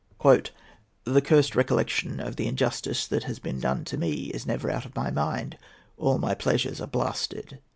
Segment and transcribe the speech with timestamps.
[1.03, 4.83] "The cursed recollection of the injustice that has been done to me is never out
[4.83, 5.59] of my mind;
[5.95, 7.59] all my pleasures are blasted!"